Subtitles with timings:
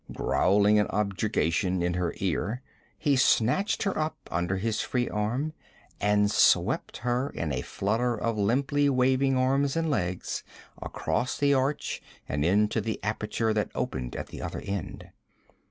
[0.11, 2.63] Growling an objurgation in her ear,
[2.97, 5.53] he snatched her up under his free arm
[5.99, 10.43] and swept her, in a flutter of limply waving arms and legs,
[10.81, 15.11] across the arch and into the aperture that opened at the other end.